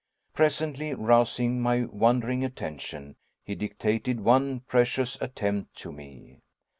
Presently, 0.33 0.95
rousing 0.95 1.61
my 1.61 1.81
wandering 1.85 2.43
attention, 2.43 3.17
he 3.43 3.53
dictated 3.53 4.19
one 4.21 4.61
precious 4.61 5.15
attempt 5.21 5.75
to 5.75 5.91
me. 5.91 6.39